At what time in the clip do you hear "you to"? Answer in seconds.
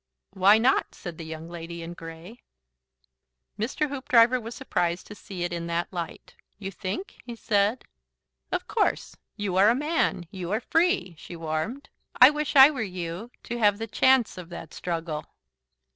12.81-13.59